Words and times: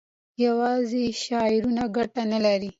یوازې 0.45 1.03
شعارونه 1.23 1.83
ګټه 1.95 2.21
نه 2.31 2.39
لري. 2.45 2.69